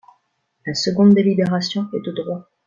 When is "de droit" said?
2.03-2.49